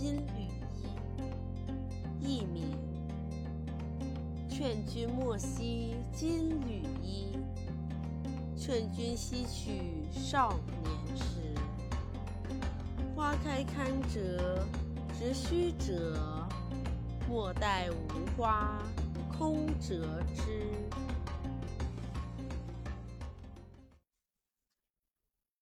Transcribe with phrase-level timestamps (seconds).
[0.00, 0.46] 金缕
[2.20, 2.70] 衣，佚名
[4.48, 7.36] 劝君莫惜金缕衣，
[8.56, 11.52] 劝君惜取少年时。
[13.16, 14.64] 花开堪折
[15.18, 16.16] 直须折，
[17.28, 17.96] 莫待无
[18.36, 18.80] 花
[19.36, 20.87] 空折枝。